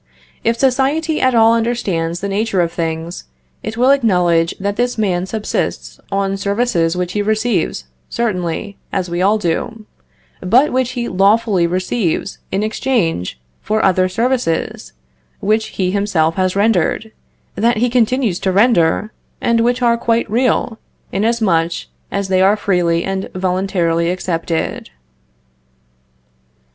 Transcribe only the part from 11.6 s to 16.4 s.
receives in exchange for other services, which he himself